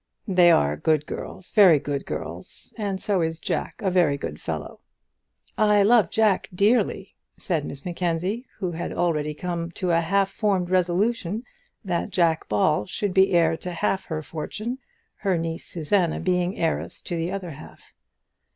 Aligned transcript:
"They 0.27 0.49
are 0.49 0.77
good 0.77 1.05
girls, 1.05 1.51
very 1.51 1.77
good 1.77 2.07
girls, 2.07 2.73
and 2.75 2.99
so 2.99 3.21
is 3.21 3.39
Jack 3.39 3.75
a 3.83 3.91
very 3.91 4.17
good 4.17 4.41
fellow." 4.41 4.79
"I 5.59 5.83
love 5.83 6.09
Jack 6.09 6.49
dearly," 6.55 7.13
said 7.37 7.65
Miss 7.65 7.85
Mackenzie, 7.85 8.47
who 8.57 8.71
had 8.71 8.91
already 8.91 9.35
come 9.35 9.69
to 9.73 9.91
a 9.91 9.99
half 10.01 10.31
formed 10.31 10.71
resolution 10.71 11.43
that 11.85 12.09
Jack 12.09 12.49
Ball 12.49 12.87
should 12.87 13.13
be 13.13 13.33
heir 13.33 13.55
to 13.57 13.73
half 13.73 14.05
her 14.05 14.23
fortune, 14.23 14.79
her 15.17 15.37
niece 15.37 15.65
Susanna 15.67 16.19
being 16.19 16.57
heiress 16.57 16.99
to 17.03 17.15
the 17.15 17.31
other 17.31 17.51
half. 17.51 17.93